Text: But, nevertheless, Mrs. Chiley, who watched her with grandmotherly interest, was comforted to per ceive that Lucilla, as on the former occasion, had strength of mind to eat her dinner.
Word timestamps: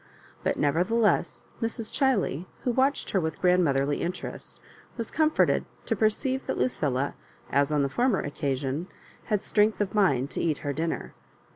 But, 0.43 0.57
nevertheless, 0.57 1.45
Mrs. 1.61 1.93
Chiley, 1.93 2.47
who 2.63 2.71
watched 2.71 3.11
her 3.11 3.21
with 3.21 3.39
grandmotherly 3.39 4.01
interest, 4.01 4.59
was 4.97 5.11
comforted 5.11 5.63
to 5.85 5.95
per 5.95 6.09
ceive 6.09 6.43
that 6.47 6.57
Lucilla, 6.57 7.13
as 7.51 7.71
on 7.71 7.83
the 7.83 7.87
former 7.87 8.21
occasion, 8.21 8.87
had 9.25 9.43
strength 9.43 9.79
of 9.79 9.93
mind 9.93 10.31
to 10.31 10.41
eat 10.41 10.57
her 10.65 10.73
dinner. 10.73 11.13